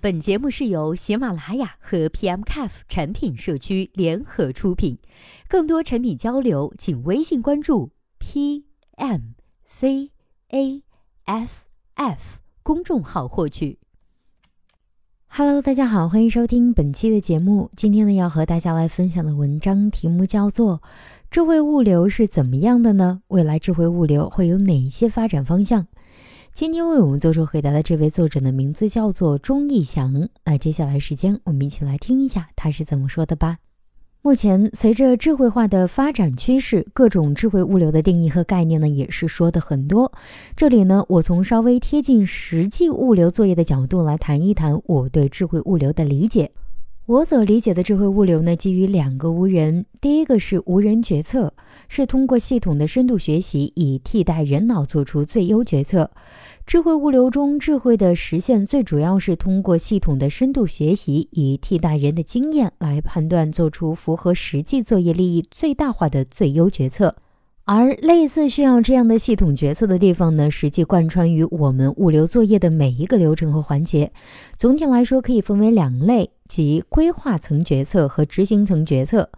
[0.00, 4.96] 本节目是由喜马拉雅和 PMCAF 产品社区联合出品，
[5.48, 7.90] 更多产品交流，请微信关注
[8.20, 10.12] PMCAFF
[12.62, 13.80] 公众号获取。
[15.26, 17.68] Hello，大家好，欢迎收听本期的节目。
[17.74, 20.78] 今天呢，要和大家来分享的文章题目叫做
[21.28, 23.22] 《智慧物流是怎么样的呢？
[23.26, 25.88] 未来智慧物流会有哪些发展方向？
[26.58, 30.28] 今天为我们做出回答的这位作者的名字叫做钟义祥。
[30.44, 33.58] 那接下来时间，我们一起来听一下他是怎么说的吧。
[34.22, 40.10] 目前，随着智慧化的发展趋势，各种智慧物流的定义和概念呢，也是说的很多。
[40.56, 46.50] 这里呢，我从稍微贴近实际物流作业的角度来谈一谈我对智慧物流的理解。
[47.08, 49.86] 我所理解的智慧物流呢，基于两个无人。
[49.98, 51.54] 第一个是无人决策，
[51.88, 56.10] 是通过系统的深度学习，以替代人脑做出最优决策。
[56.66, 67.16] 智慧物流中，智慧的实现最主要是通过系统的深度学习，以替代人的经验来判断，做出符合实际作业利益最大化的最优决策。
[67.70, 74.10] 而类似需要这样的系统决策的地方呢，实际贯穿于我们物流作业的每一个流程和环节。
[74.56, 79.28] 总体来说，可以分为两类，即规划层决策和执行层决策。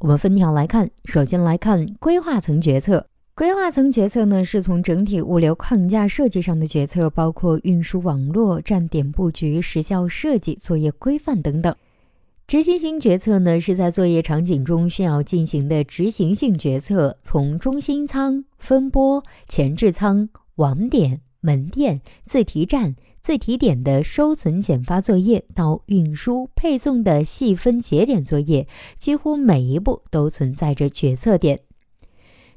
[0.00, 3.06] 我们分条来看，首先来看规划层决策。
[3.36, 11.72] 规划层决策呢，是从整体物流框架设计上的决策，包括运输网络、站点布局、时效设计、作业规范等等。
[12.46, 31.62] 执行型决策呢，是在作业场景中需要进行的执行性决策，从中心仓、分拨、前置仓、网点、门店、自提站、自提点的收存检发作业，到运输配送的细分节点作业，几乎每一步都存在着决策点。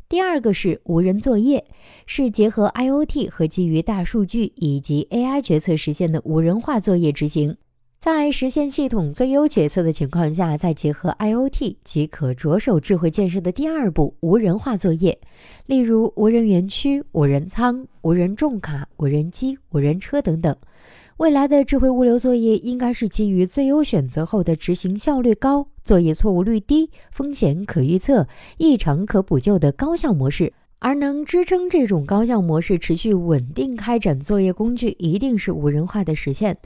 [0.08, 1.66] 第二个是无人作业，
[2.06, 7.58] 是结合 IOT 和基于大数据以及 AI 决策实现的无人化作业执行。
[7.99, 15.20] 在实现系统最优决策的情况下，再结合 IOT 即可着手智慧建设的第二步无人化作业，
[15.65, 20.55] 例如无人园区、无人仓、无人重卡、无人机、无人车等等。
[21.17, 30.54] 未来的智慧物流作业应该是基于最优选择后的执行效率高、作业错误率低、风险可预测、异常可补救的高效模式。
[30.82, 36.58] 而能支撑这种高效模式持续稳定开展作业工具，一定是无人化的实现。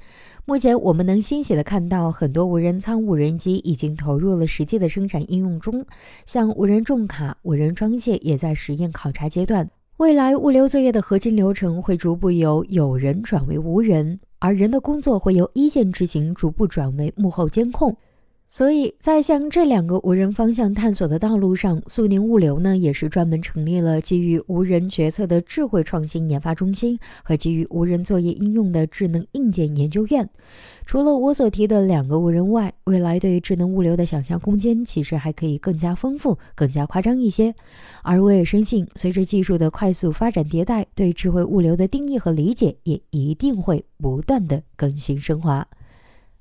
[0.45, 5.83] 目前，我们能欣喜地看到很多无人仓、无人机已经投入了实际的生产应用中，
[6.25, 9.67] 像无人重卡、无人装卸也在实验考察阶段。
[9.97, 17.97] 未来物流作业的核心流程会逐步由有人转为无人，而人的工作会由一线执行逐步转为幕后监控。
[18.55, 30.29] 所以在向这两个无人方向探索的道路上，苏宁物流呢也是专门成立了基于无人决策的智慧创新研发中心和基于无人作业应用的智能硬件研究院。
[30.85, 37.55] 除了我所提的两个无人外，未来对于智能物流的想象空间其实还可以更加丰富、更加夸张一些。
[38.03, 45.67] 而我也深信，随着技术的快速发展迭代，对智慧物流的定义和理解也一定会不断的更新升华。